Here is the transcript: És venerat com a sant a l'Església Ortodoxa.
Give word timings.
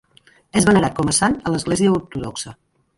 És 0.61 0.65
venerat 0.69 0.97
com 1.01 1.13
a 1.13 1.15
sant 1.19 1.37
a 1.47 1.55
l'Església 1.57 1.95
Ortodoxa. 2.03 2.61